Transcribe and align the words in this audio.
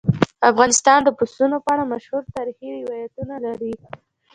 افغانستان 0.51 0.99
د 1.03 1.09
پسونو 1.17 1.57
په 1.63 1.69
اړه 1.73 1.83
مشهور 1.93 2.23
تاریخي 2.35 2.67
روایتونه 2.79 3.35
لري. 3.45 3.73